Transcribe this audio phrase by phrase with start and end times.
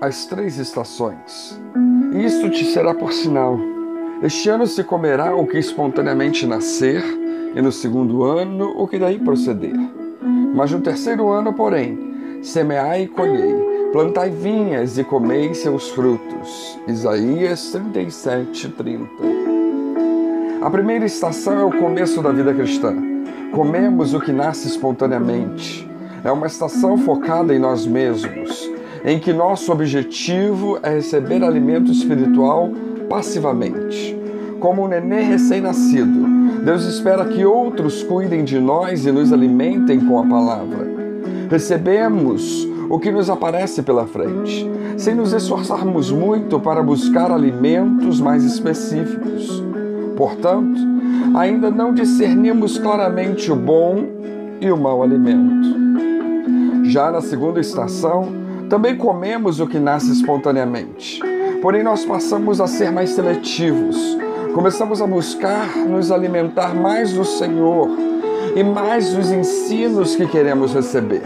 [0.00, 1.60] as três estações.
[2.14, 3.58] Isto te será por sinal.
[4.22, 7.02] Este ano se comerá o que espontaneamente nascer,
[7.54, 9.76] e no segundo ano o que daí proceder.
[10.54, 13.54] Mas no terceiro ano, porém, semeai e colhei,
[13.92, 16.78] plantai vinhas e comei seus frutos.
[16.88, 19.06] Isaías 37, 30.
[20.62, 22.94] A primeira estação é o começo da vida cristã.
[23.52, 25.88] Comemos o que nasce espontaneamente.
[26.22, 28.69] É uma estação focada em nós mesmos,
[29.04, 32.70] em que nosso objetivo é receber alimento espiritual
[33.08, 34.16] passivamente.
[34.58, 36.28] Como um nenê recém-nascido,
[36.64, 40.86] Deus espera que outros cuidem de nós e nos alimentem com a palavra.
[41.50, 48.44] Recebemos o que nos aparece pela frente, sem nos esforçarmos muito para buscar alimentos mais
[48.44, 49.62] específicos.
[50.16, 50.78] Portanto,
[51.34, 54.04] ainda não discernimos claramente o bom
[54.60, 55.80] e o mau alimento.
[56.84, 58.39] Já na segunda estação,
[58.70, 61.20] também comemos o que nasce espontaneamente.
[61.60, 64.16] Porém, nós passamos a ser mais seletivos.
[64.54, 67.90] Começamos a buscar nos alimentar mais do Senhor
[68.54, 71.22] e mais dos ensinos que queremos receber.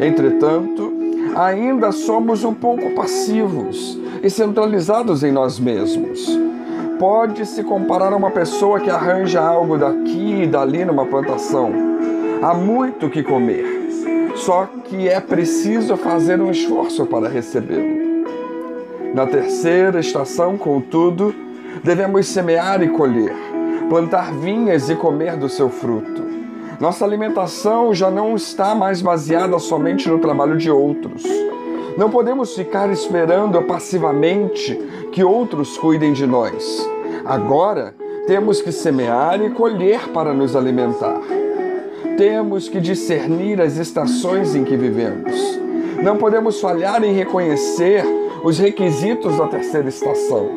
[0.00, 0.92] Entretanto,
[1.36, 6.28] ainda somos um pouco passivos e centralizados em nós mesmos.
[6.98, 11.72] Pode-se comparar a uma pessoa que arranja algo daqui e dali numa plantação.
[12.42, 13.73] Há muito que comer
[14.44, 18.26] só que é preciso fazer um esforço para recebê-lo.
[19.14, 21.34] Na terceira estação, contudo,
[21.82, 23.34] devemos semear e colher,
[23.88, 26.22] plantar vinhas e comer do seu fruto.
[26.78, 31.22] Nossa alimentação já não está mais baseada somente no trabalho de outros.
[31.96, 34.76] Não podemos ficar esperando passivamente
[35.10, 36.86] que outros cuidem de nós.
[37.24, 37.94] Agora,
[38.26, 41.43] temos que semear e colher para nos alimentar.
[42.16, 45.34] Temos que discernir as estações em que vivemos.
[46.00, 48.04] Não podemos falhar em reconhecer
[48.44, 50.48] os requisitos da terceira estação.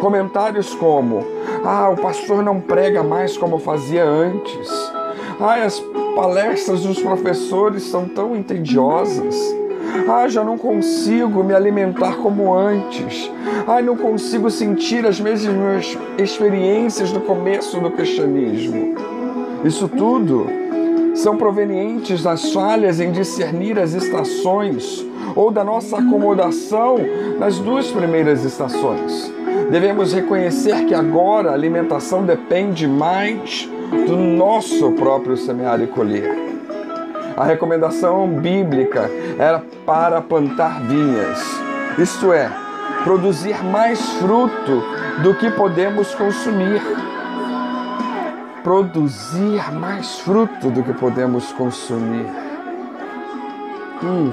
[0.00, 1.24] Comentários como:
[1.64, 4.68] Ah, o pastor não prega mais como fazia antes.
[5.38, 5.78] Ah, as
[6.16, 9.36] palestras dos professores são tão entendiosas.
[10.08, 13.30] Ah, já não consigo me alimentar como antes.
[13.68, 19.11] Ah, não consigo sentir as mesmas experiências do começo do cristianismo.
[19.64, 20.46] Isso tudo
[21.14, 25.06] são provenientes das falhas em discernir as estações
[25.36, 26.98] ou da nossa acomodação
[27.38, 29.32] nas duas primeiras estações.
[29.70, 33.68] Devemos reconhecer que agora a alimentação depende mais
[34.06, 36.34] do nosso próprio semear e colher.
[37.36, 41.40] A recomendação bíblica era para plantar vinhas,
[41.98, 42.50] isto é,
[43.04, 44.82] produzir mais fruto
[45.22, 46.82] do que podemos consumir
[48.62, 52.26] produzir mais fruto do que podemos consumir.
[54.02, 54.32] Hum,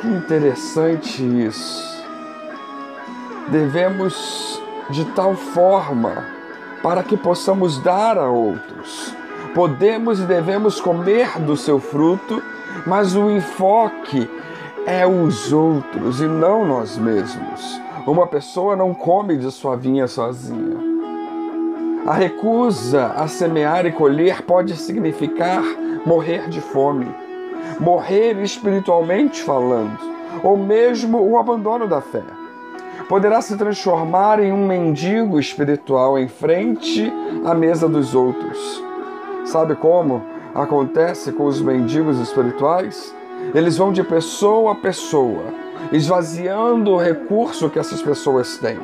[0.00, 2.04] que interessante isso.
[3.48, 6.24] Devemos de tal forma
[6.82, 9.14] para que possamos dar a outros.
[9.54, 12.42] Podemos e devemos comer do seu fruto,
[12.86, 14.28] mas o enfoque
[14.86, 17.80] é os outros e não nós mesmos.
[18.06, 20.77] Uma pessoa não come de sua vinha sozinha.
[22.08, 25.62] A recusa a semear e colher pode significar
[26.06, 27.14] morrer de fome,
[27.78, 29.98] morrer espiritualmente falando,
[30.42, 32.22] ou mesmo o abandono da fé.
[33.10, 37.12] Poderá se transformar em um mendigo espiritual em frente
[37.44, 38.82] à mesa dos outros.
[39.44, 40.22] Sabe como
[40.54, 43.14] acontece com os mendigos espirituais?
[43.54, 45.44] Eles vão de pessoa a pessoa,
[45.92, 48.78] esvaziando o recurso que essas pessoas têm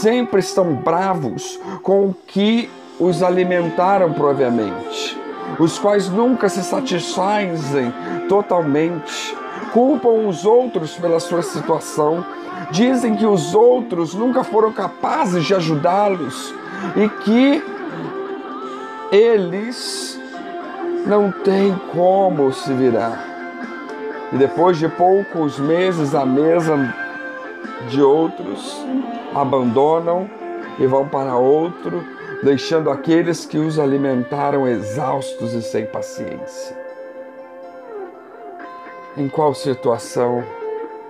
[0.00, 5.18] sempre estão bravos com o que os alimentaram propriamente,
[5.58, 7.92] os quais nunca se satisfazem
[8.28, 9.36] totalmente,
[9.72, 12.24] culpam os outros pela sua situação,
[12.70, 16.54] dizem que os outros nunca foram capazes de ajudá-los
[16.96, 17.62] e que
[19.12, 20.18] eles
[21.06, 23.24] não têm como se virar.
[24.32, 27.05] E depois de poucos meses à mesa
[27.88, 28.76] de outros,
[29.34, 30.28] abandonam
[30.78, 32.04] e vão para outro,
[32.42, 36.76] deixando aqueles que os alimentaram exaustos e sem paciência.
[39.16, 40.44] Em qual situação,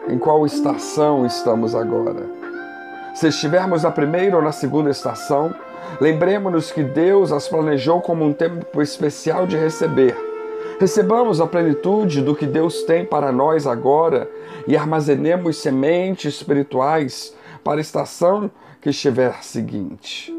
[0.08, 2.25] em qual estação estamos agora?
[3.14, 5.54] Se estivermos na primeira ou na segunda estação,
[6.00, 10.25] lembremos-nos que Deus as planejou como um tempo especial de receber.
[10.78, 14.31] Recebamos a plenitude do que Deus tem para nós agora
[14.69, 17.34] e armazenemos sementes espirituais
[17.64, 18.50] para a estação
[18.81, 20.34] que estiver seguinte.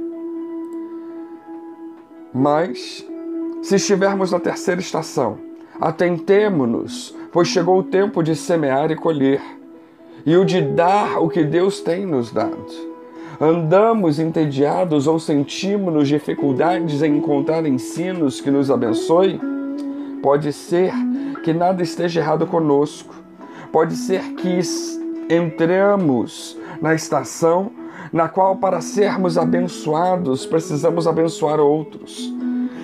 [2.32, 3.04] Mas,
[3.64, 5.40] se estivermos na terceira estação,
[5.82, 9.42] atentemo-nos, pois chegou o tempo de semear e colher.
[10.26, 12.66] e o de dar o que Deus tem nos dado.
[13.40, 19.40] Andamos entediados ou sentimos dificuldades em encontrar ensinos que nos abençoe?
[20.28, 20.92] Pode ser
[21.42, 23.16] que nada esteja errado conosco.
[23.72, 24.60] Pode ser que
[25.34, 27.72] entramos na estação
[28.12, 32.30] na qual, para sermos abençoados, precisamos abençoar outros.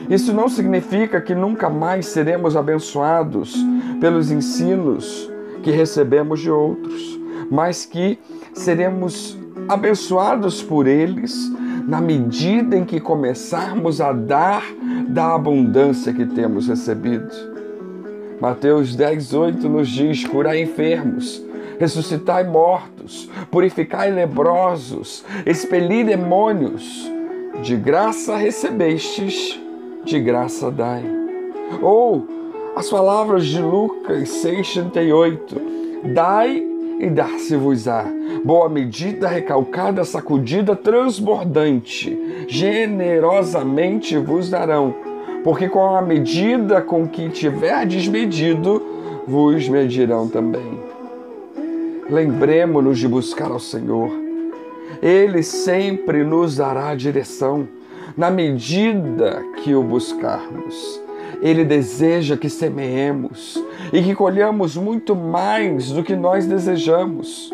[0.09, 3.53] Isso não significa que nunca mais seremos abençoados
[3.99, 5.29] pelos ensinos
[5.63, 7.19] que recebemos de outros,
[7.51, 8.17] mas que
[8.53, 9.37] seremos
[9.67, 11.51] abençoados por eles
[11.87, 14.63] na medida em que começarmos a dar
[15.07, 17.31] da abundância que temos recebido.
[18.39, 21.43] Mateus 10, 8 nos diz: curar enfermos,
[21.79, 27.11] ressuscitai mortos, purificai leprosos, expeli demônios.
[27.61, 29.59] De graça recebestes,
[30.03, 31.05] de graça dai.
[31.81, 32.27] Ou
[32.75, 36.72] as palavras de Lucas 6,38: Dai
[37.03, 38.05] e dar-se-vos-á.
[38.45, 42.17] Boa medida, recalcada, sacudida, transbordante,
[42.47, 44.95] generosamente vos darão.
[45.43, 48.81] Porque com a medida com que tiverdes medido,
[49.27, 50.79] vos medirão também.
[52.09, 54.09] Lembremos-nos de buscar ao Senhor.
[55.01, 57.67] Ele sempre nos dará direção
[58.15, 61.02] na medida que o buscarmos.
[61.41, 67.51] Ele deseja que semeemos e que colhamos muito mais do que nós desejamos.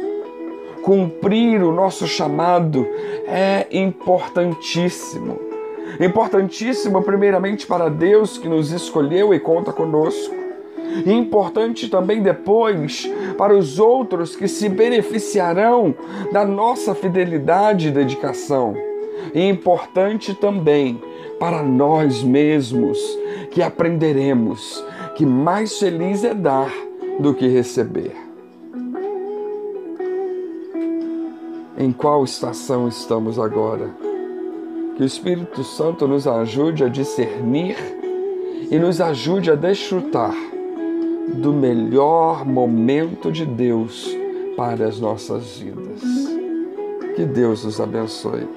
[0.84, 2.88] Cumprir o nosso chamado
[3.28, 5.40] é importantíssimo.
[6.00, 10.36] Importantíssimo, primeiramente, para Deus que nos escolheu e conta conosco.
[11.06, 15.94] E importante também depois para os outros que se beneficiarão
[16.32, 18.76] da nossa fidelidade e dedicação.
[19.34, 21.00] E importante também
[21.40, 23.00] para nós mesmos
[23.52, 24.84] que aprenderemos
[25.16, 26.72] que mais feliz é dar
[27.20, 28.16] do que receber.
[31.78, 33.90] Em qual estação estamos agora?
[34.96, 37.78] Que o Espírito Santo nos ajude a discernir
[38.70, 40.36] e nos ajude a desfrutar
[41.36, 44.10] do melhor momento de Deus
[44.58, 46.02] para as nossas vidas.
[47.16, 48.48] Que Deus nos abençoe.